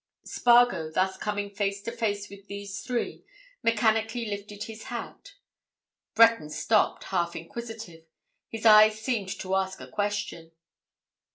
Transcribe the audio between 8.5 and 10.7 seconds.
eyes seemed to ask a question.